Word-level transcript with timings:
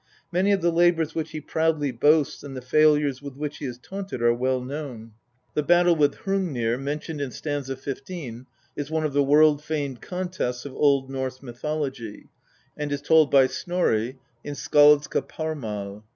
Many 0.31 0.51
of 0.51 0.63
the 0.63 0.71
labours 0.71 1.13
which 1.13 1.29
he 1.29 1.39
proudly 1.39 1.91
boasts 1.91 2.41
and 2.41 2.57
the 2.57 2.61
failures 2.63 3.21
with 3.21 3.35
which 3.35 3.59
he 3.59 3.65
is 3.65 3.77
taunted 3.77 4.19
are 4.23 4.33
well 4.33 4.59
known. 4.59 5.11
The 5.53 5.61
battle 5.61 5.95
with 5.95 6.15
Hrungnir, 6.25 6.79
mentioned 6.79 7.21
in 7.21 7.29
st. 7.29 7.67
15, 7.67 8.47
is 8.75 8.89
one 8.89 9.03
of 9.05 9.13
the 9.13 9.21
world 9.21 9.63
famed 9.63 10.01
contests 10.01 10.65
of 10.65 10.73
Old 10.73 11.11
Norse 11.11 11.43
mythology, 11.43 12.29
and 12.75 12.91
is 12.91 13.03
told 13.03 13.29
by 13.29 13.45
Snorri 13.45 14.17
in 14.43 14.55
Skaldskaparmal. 14.55 16.01